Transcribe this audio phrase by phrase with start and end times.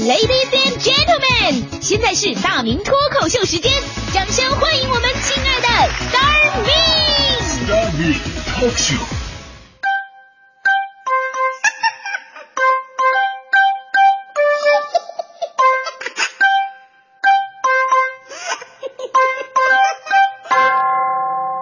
[0.00, 3.70] Ladies and gentlemen，现在是大明脱口秀时间，
[4.14, 5.68] 掌声欢迎我们亲爱的
[6.08, 6.72] Star Me。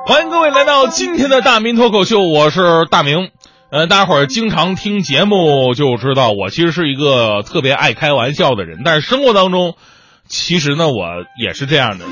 [0.07, 3.33] 欢迎各位来到今天的大明脱口秀，我是大明。
[3.71, 9.74] 呃，大家伙儿经常听节目就知道，我其实是一个特别爱开玩笑的人，但是生活当中，
[10.27, 11.06] 其实呢，我
[11.38, 12.07] 也是这样的。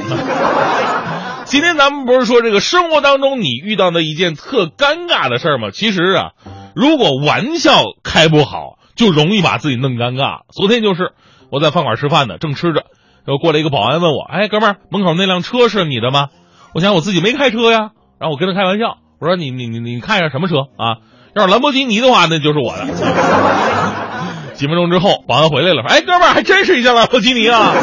[1.46, 5.70] 今天咱们不是说这个生活当中你遇到的一件特尴尬的事儿吗？
[5.72, 6.32] 其实啊，
[6.74, 10.40] 如果玩笑开不好，就容易把自己弄尴尬。
[10.52, 11.12] 昨天就是
[11.50, 12.84] 我在饭馆吃饭呢，正吃着，
[13.24, 16.28] 然后过来一个保安问我：“哎，哥们儿，门口那辆车是你的吗？”
[16.74, 21.00] 我想我自己没开车呀，然后我跟他开玩笑，我说：“你你你你看一下什么车啊？
[21.36, 22.86] 要是兰博基尼的话，那就是我的。
[24.56, 27.74] ”几分钟之后，保安回来了，说：“哎，哥们儿，还真是一辆兰博基尼啊！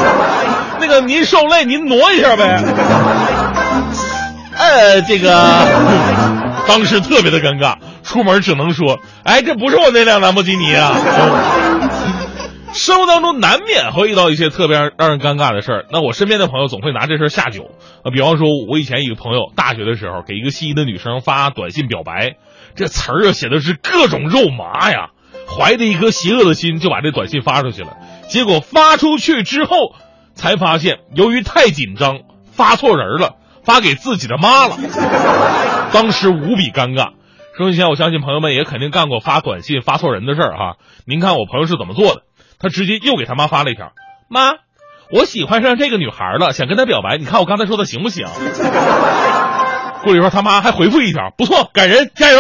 [0.82, 2.64] 那个您受累，您挪一下呗。”
[4.58, 5.32] 呃，这个
[6.68, 10.96] 当时特别的尴尬，出门只能说：“哎，这不是我那辆兰博基尼啊。”
[12.74, 17.70] 生活当中难免会遇到一些特别让人尴尬的事儿，那我身边的朋友总会拿这事儿下酒
[18.04, 18.10] 啊。
[18.12, 22.34] 比方说，我以前一个朋友，大学的时候给一个心仪的女生发短信表白，
[22.76, 25.10] 这词儿啊写的是各种肉麻呀，
[25.48, 27.98] 怀着一颗邪恶的心就把这短信发出去了。
[28.30, 29.76] 结果发出去之后，
[30.34, 32.20] 才发现由于太紧张
[32.52, 34.78] 发错人了，发给自己的妈了，
[35.92, 37.12] 当时无比尴尬。
[37.56, 40.78] 收音前，我相信朋友们也肯定干过发短信发错人的事儿哈。
[41.06, 42.22] 您看我朋友是怎么做的？
[42.58, 43.92] 他直接又给他妈发了一条
[44.28, 44.54] ：“妈，
[45.12, 48.26] 我喜欢上这个女孩了，想跟她表白，你看我刚才说的行不行？”
[50.04, 52.40] 过了一会儿，他妈还回复一条：“不错，感人，加油。”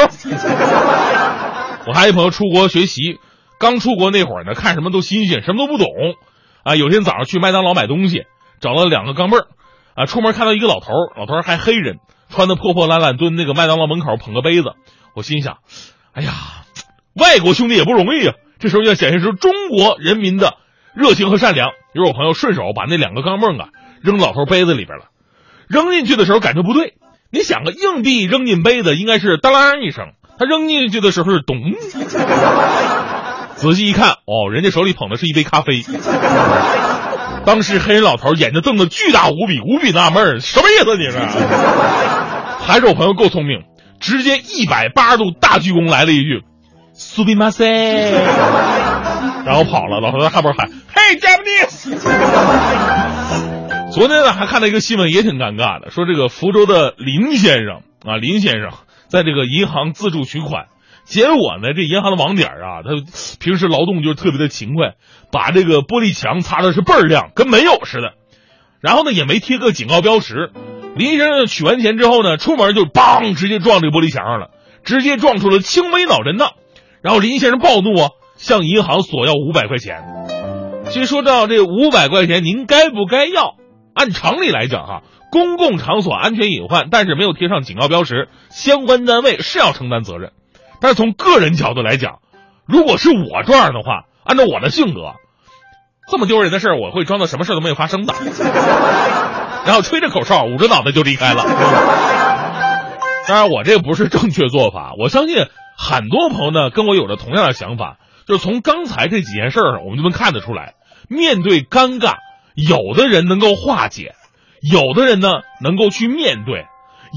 [1.87, 3.19] 我还有一朋友出国学习，
[3.59, 5.87] 刚出国那会儿呢，看什么都新鲜，什么都不懂
[6.63, 6.75] 啊。
[6.75, 8.23] 有天早上去麦当劳买东西，
[8.61, 9.47] 找了两个钢镚儿
[9.95, 11.97] 啊，出门看到一个老头，老头还黑人，
[12.29, 14.73] 穿的破破烂烂，蹲那个麦当劳门口捧个杯子。
[15.15, 15.57] 我心想
[16.13, 16.31] ：“哎呀，
[17.15, 20.55] 外国兄弟也不容易啊。”这时候要显示出中国人民的
[20.95, 21.71] 热情和善良。
[21.93, 23.67] 于是我朋友顺手把那两个钢镚啊
[24.01, 25.05] 扔老头杯子里边了。
[25.67, 26.93] 扔进去的时候感觉不对，
[27.33, 31.57] 你想个硬币扔进杯子应该是当啷一声，他扔进去的时候是咚。
[33.55, 35.83] 仔细一看，哦，人家手里捧的是一杯咖啡。
[37.43, 41.17] 当时黑人老头眼睛瞪得巨大无比，无比纳闷什么意思你是？
[42.63, 43.63] 还是我朋友够聪明，
[43.99, 46.43] 直接一百八十度大鞠躬来了一句。
[46.93, 47.65] 苏比马塞，
[49.43, 49.99] 然后跑了。
[49.99, 51.97] 老头在后边喊：“嘿，Japanese！”
[53.93, 58.71] 昨天呢，还看到一个新闻，也挺尴尬的，说这个福州的林先生啊，林先生
[59.07, 60.65] 在这个银行自助取款，
[61.05, 62.89] 结果呢，这银行的网点啊，他
[63.39, 64.95] 平时劳动就是特别的勤快，
[65.31, 68.13] 把这个玻璃墙擦的是倍儿亮，跟没有似的。
[68.81, 70.49] 然后呢，也没贴个警告标识。
[70.95, 74.49] 林先生取完钱之后呢，出门就邦，直接撞这个玻璃墙上了，
[74.83, 76.53] 直接撞出了轻微脑震荡。
[77.03, 80.03] 然后林先生暴怒啊，向银行索要五百块钱。
[80.89, 83.53] 其实说到这五百块钱，您该不该要？
[83.93, 90.31] 按常理来讲哈，公共场所安全隐患，但是没有贴上警告标识，相关单位是要承担责任。
[90.81, 92.19] 但是从个人角度来讲，
[92.65, 95.13] 如果是我这样的话，按照我的性格，
[96.11, 98.13] 这么丢人的事儿，我会装作什么事都没有发生的，
[99.65, 101.43] 然后吹着口哨，捂着脑袋就离开了。
[103.27, 105.47] 当然，我这不是正确做法，我相信。
[105.75, 110.75] 很多朋友呢跟我有着同样的想法，就是从刚才这几件事儿上，我们就能看得出来，
[111.09, 112.17] 面对尴尬，
[112.55, 114.15] 有的人能够化解，
[114.61, 115.29] 有的人呢
[115.61, 116.65] 能够去面对，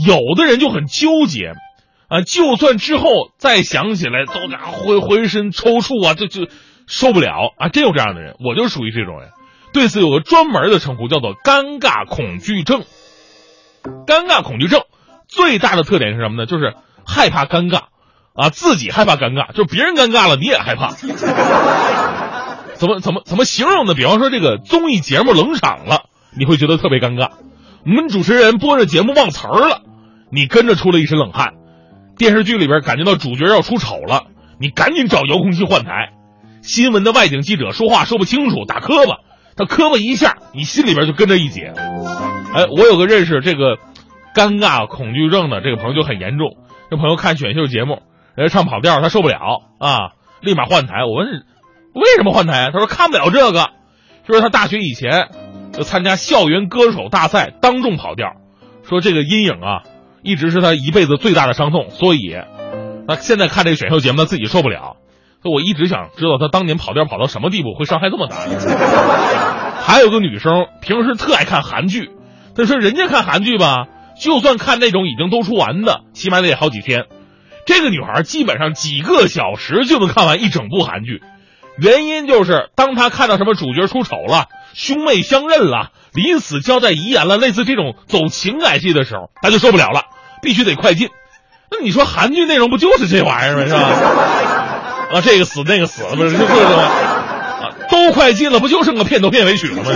[0.06, 1.52] 有的人就很纠结，
[2.08, 3.08] 啊，就算之后
[3.38, 6.48] 再想起来，都家浑浑身抽搐啊，就就
[6.86, 9.30] 受不了啊，真有这样的人，我就属于这种人，
[9.72, 12.84] 对此有个专门的称呼，叫做尴尬恐惧症。
[14.06, 14.82] 尴尬恐惧症
[15.28, 16.46] 最大的特点是什么呢？
[16.46, 16.74] 就是
[17.06, 17.82] 害怕尴尬。
[18.38, 20.88] 啊，自己害怕尴尬，就别人尴尬了，你也害怕。
[22.78, 23.94] 怎么怎么怎么形容呢？
[23.94, 26.04] 比方说这个综艺节目冷场了，
[26.36, 27.30] 你会觉得特别尴尬；
[27.84, 29.82] 我们主持人播着节目忘词儿了，
[30.30, 31.54] 你跟着出了一身冷汗；
[32.16, 34.26] 电视剧里边感觉到主角要出丑了，
[34.60, 36.12] 你赶紧找遥控器换台；
[36.62, 39.18] 新闻的外景记者说话说不清楚，打磕巴，
[39.56, 41.64] 他磕巴一下，你心里边就跟着一紧。
[42.54, 43.76] 哎，我有个认识这个
[44.34, 46.56] 尴尬恐惧症的这个朋友就很严重，
[46.90, 48.02] 这朋友看选秀节目。
[48.36, 49.38] 人家唱跑调，他受不了
[49.78, 50.12] 啊，
[50.42, 51.04] 立马换台。
[51.04, 51.44] 我问
[51.96, 53.70] 为什么换台，他说看不了这个。
[54.26, 55.28] 说他大学以前
[55.72, 58.32] 就参加校园歌手大赛，当众跑调，
[58.86, 59.82] 说这个阴影啊，
[60.22, 61.88] 一直是他一辈子最大的伤痛。
[61.88, 62.36] 所以，
[63.08, 64.96] 他现在看这个选秀节目，他自己受不了。
[65.42, 68.36] 我一直想知道他当年跑调跑到什么地步，会伤害这么大。
[69.80, 72.10] 还有个女生平时特爱看韩剧，
[72.54, 73.86] 她说人家看韩剧吧，
[74.20, 77.04] 就算看那种已经都出完的，起码得好几天。
[77.64, 81.22] 这个女孩基本上几个小时就能看完一整部韩剧，
[81.78, 90.02] 原因就是当他看到什么主角出丑了、兄妹相认了、临死交代遗言了，类似这种走情感戏的时候，他就受不了了，
[90.42, 91.10] 必须得快进。
[91.70, 93.66] 那你说韩剧内容不就是这玩意儿吗？
[93.66, 93.80] 是吧？
[95.12, 96.82] 啊，这个死那个死了，不是就是吗？
[96.82, 99.90] 啊，都快进了，不就剩个片头片尾曲了吗？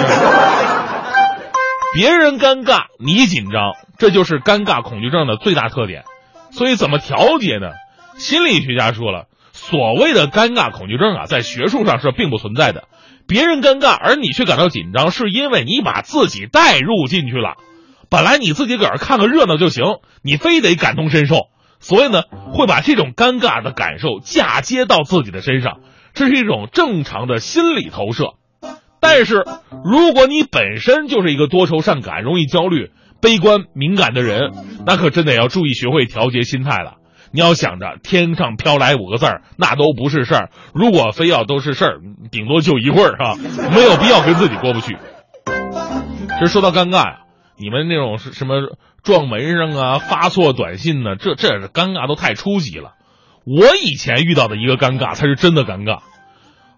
[1.94, 6.04] 别人尴尬，你紧张，这就是尴尬恐惧症的最大特点。
[6.52, 7.70] 所以怎么调节呢？
[8.18, 9.24] 心理学家说了，
[9.70, 12.88] 所谓的尴尬恐惧症啊，在学术上是并不存在的。
[13.28, 17.54] 别人尴尬，而你却感到紧张，是因为你把自己带入进去了。
[18.10, 19.84] 本来你自己搁这看个热闹就行，
[20.24, 21.36] 你非得感同身受。
[21.78, 22.22] 所以呢，
[22.52, 25.78] 会把这种尴尬的感受嫁接到自己的身上，
[26.14, 28.34] 这是一种正常的心理投射。
[29.00, 29.44] 但是，
[29.84, 32.90] 如果你本身就是一个多愁善感、容易焦虑、
[33.22, 34.50] 悲观敏感的人，
[34.84, 36.96] 那可真得要注意学会调节心态了。
[37.32, 40.50] 你要想着天上飘来五个字儿，那都不是事儿。
[40.74, 42.00] 如果非要都是事儿，
[42.30, 43.36] 顶多就一会儿哈，
[43.74, 44.96] 没有必要跟自己过不去。
[46.38, 47.20] 其实说到尴尬呀，
[47.58, 48.54] 你们那种是什么？
[49.02, 52.92] 撞门上啊，发错短信呢，这这是尴尬都太初级了。
[53.46, 56.00] 我以前遇到的一个尴尬才是真的尴尬。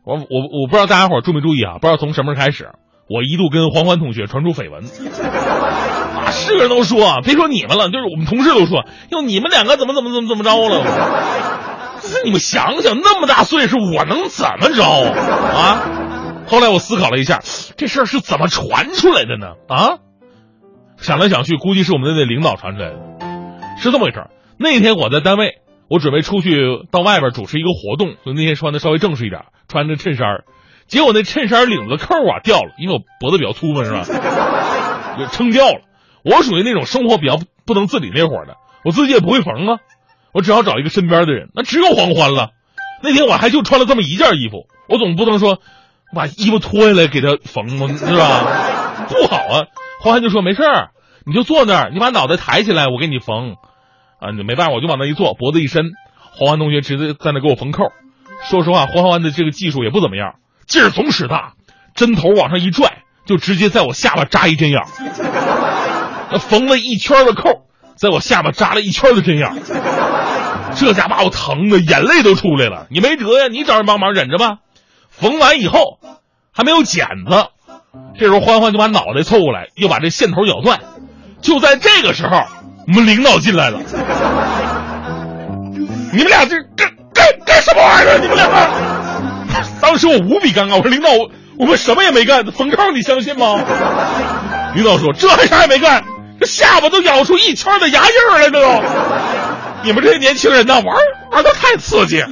[0.05, 1.79] 我我我不知道大家伙注没注意啊？
[1.81, 2.71] 不知道从什么时候开始，
[3.09, 4.85] 我一度跟欢欢同学传出绯闻
[6.33, 10.85] 啊，是人都说，别说你们了，就是我们同事都说，哟，你们两个怎么怎么怎么怎么着了？
[12.25, 15.83] 你们想想，那么大岁数，我能怎么着啊？
[16.47, 17.41] 后来我思考了一下，
[17.77, 19.55] 这事儿是怎么传出来的呢？
[19.69, 19.99] 啊？
[20.97, 22.97] 想来想去，估计是我们的那领导传出来的，
[23.79, 24.27] 是这么回事
[24.59, 30.45] 那天我在单位，我准备出去到外边主持一个活动，所以那天穿的稍微正式一点，穿着衬衫
[30.87, 34.05] 结果那衬衫领子扣啊掉了，因为我脖子比较粗嘛，是吧？
[35.19, 35.81] 就撑掉了。
[36.25, 39.79] 我属于那种生活比较不能自理那伙的，我自己也不会缝啊，
[40.33, 42.51] 我只好找一个身边的人，那只有黄欢了。
[43.03, 45.59] 那天我还就穿了这么一件衣服，我总不能说
[46.15, 49.07] 把衣服脱下来给他缝吗，是吧？
[49.09, 49.67] 不好啊。
[50.01, 50.91] 黄欢就说没事儿。
[51.25, 53.55] 你就坐那儿，你把脑袋抬起来，我给你缝。
[54.19, 55.93] 啊，你没办法，我就往那一坐，脖子一伸，
[56.33, 57.85] 黄欢同学直接在那给我缝扣。
[58.43, 60.35] 说实话，黄欢的这个技术也不怎么样，
[60.67, 61.55] 劲儿总使大，
[61.95, 64.83] 针头往上一拽，就直接在我下巴扎一针眼。
[66.33, 69.53] 那缝了一圈的扣，在我下巴扎了一圈的针眼，
[70.75, 72.87] 这家把我疼的眼泪都出来了。
[72.91, 74.57] 你没辙呀，你找人帮忙忍着吧。
[75.11, 75.99] 缝完以后
[76.53, 77.47] 还没有剪子，
[78.19, 80.81] 这时候欢欢就把脑袋凑过来，又把这线头咬断。
[81.43, 82.45] 就在这个时候，
[82.87, 83.81] 我们领导进来了。
[86.13, 88.19] 你们俩这干干干什么玩意儿？
[88.19, 88.57] 你们两个！
[89.81, 90.77] 当时我无比尴尬。
[90.77, 91.11] 我说：“领导，
[91.59, 93.57] 我们什么也没干，缝扣你相信吗？”
[94.75, 96.05] 领导说：“这还啥也没干，
[96.47, 98.83] 下巴都咬出一圈的牙印来了都。
[99.85, 100.97] 你们这些年轻人呢，玩
[101.31, 102.25] 玩的太刺激。”